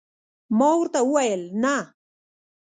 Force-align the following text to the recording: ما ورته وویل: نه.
ما 0.57 0.69
ورته 0.77 0.99
وویل: 1.05 1.41
نه. 1.63 1.75